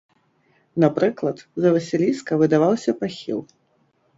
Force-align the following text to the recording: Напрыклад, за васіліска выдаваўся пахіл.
Напрыклад, 0.83 1.37
за 1.65 1.69
васіліска 1.75 2.39
выдаваўся 2.45 2.91
пахіл. 3.03 3.39